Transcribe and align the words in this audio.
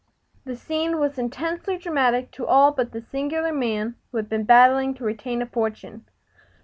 The 0.45 0.55
scene 0.55 0.97
was 0.97 1.19
intensely 1.19 1.77
dramatic 1.77 2.31
to 2.31 2.47
all 2.47 2.71
but 2.71 2.91
the 2.91 3.03
singular 3.11 3.53
man 3.53 3.97
who 4.09 4.17
had 4.17 4.29
been 4.29 4.45
battling 4.45 4.95
to 4.95 5.03
retain 5.03 5.43
a 5.43 5.45
fortune. 5.45 6.07